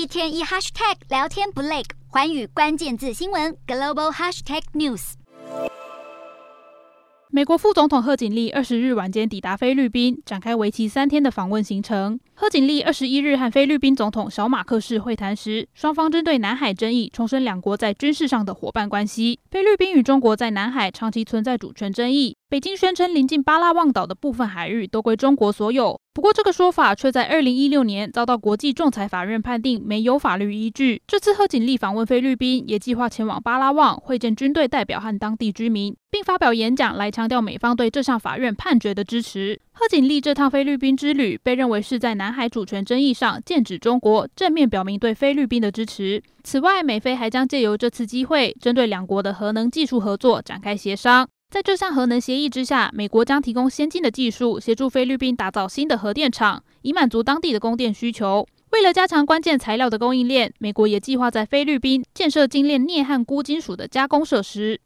[0.00, 5.12] 一天一 hashtag 聊天不累，环宇关键字新闻 global hashtag news。
[7.28, 12.18] 美国副总统贺锦丽二十日晚间抵达菲律宾，展开为期三天的访问行程。
[12.40, 19.38] 贺锦丽二十一日和菲律宾总统小马克士会谈时，双方针对南海争议重申两国在军事上的伙伴关系。
[19.50, 26.00] 菲律宾与中国在南海长期存在主权争议，北京宣称临近巴拉望岛的部分海域都归中国所有。
[26.14, 31.02] 不过，这个说法却在二零一六年遭到国际仲裁法院判定没有法律依据。
[31.06, 39.60] 这次贺锦丽访问菲律宾，也计划前往巴拉望会见军队代表和当地居民，并发表演讲来强调美方对这项法院判决的支持。
[39.80, 46.22] 贺锦丽这趟菲律宾之旅被认为是在南海主权争议上剑指中国，正面表明对菲律宾的支持。
[46.44, 51.26] 此外，美菲还将借由这次机会，针对两国的核能技术合作展开协商。
[51.48, 58.46] 在这项核能协议之下，美国将提供先进的技术，协助菲律宾打造新的核电厂，以满足当地的供电需求。
[58.72, 64.78] 为了加强关键材料的供应链，美国也计划在菲律宾建设精炼镍和钴金属的加工设施。